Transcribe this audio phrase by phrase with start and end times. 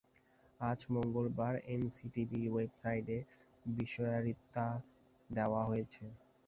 [0.59, 3.17] আজ মঙ্গলবার এনসিটিবির ওয়েবসাইটে
[3.65, 4.67] বিষয়ওয়ারি তা
[5.29, 6.03] দেওয়া হয়েছে।